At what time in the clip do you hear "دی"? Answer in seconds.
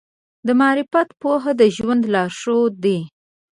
2.83-2.99